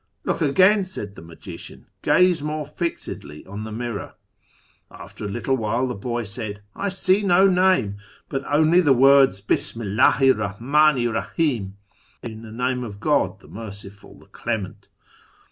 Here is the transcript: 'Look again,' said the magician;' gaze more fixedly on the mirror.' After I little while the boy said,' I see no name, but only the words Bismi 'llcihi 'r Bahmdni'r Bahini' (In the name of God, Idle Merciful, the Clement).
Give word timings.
'Look 0.25 0.41
again,' 0.41 0.85
said 0.85 1.13
the 1.13 1.21
magician;' 1.21 1.85
gaze 2.01 2.41
more 2.41 2.65
fixedly 2.65 3.45
on 3.45 3.65
the 3.65 3.71
mirror.' 3.71 4.15
After 4.89 5.25
I 5.25 5.27
little 5.27 5.55
while 5.55 5.85
the 5.85 5.93
boy 5.93 6.23
said,' 6.23 6.63
I 6.75 6.89
see 6.89 7.21
no 7.21 7.45
name, 7.45 7.97
but 8.27 8.43
only 8.51 8.81
the 8.81 8.93
words 8.93 9.41
Bismi 9.41 9.85
'llcihi 9.85 10.31
'r 10.33 10.55
Bahmdni'r 10.55 11.13
Bahini' 11.13 11.73
(In 12.27 12.41
the 12.41 12.51
name 12.51 12.83
of 12.83 12.99
God, 12.99 13.41
Idle 13.43 13.51
Merciful, 13.51 14.17
the 14.17 14.25
Clement). 14.25 14.87